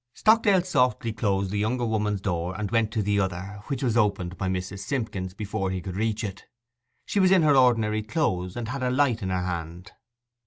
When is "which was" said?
3.67-3.95